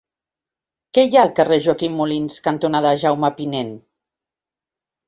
[0.97, 3.73] Què hi ha al carrer Joaquim Molins cantonada Jaume Pinent?